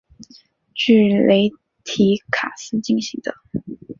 [0.73, 1.51] 据雷
[1.83, 3.35] 提卡斯进行的。